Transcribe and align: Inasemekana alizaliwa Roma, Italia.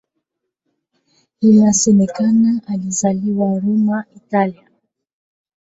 Inasemekana 1.41 2.61
alizaliwa 2.67 3.59
Roma, 3.59 4.05
Italia. 4.15 4.67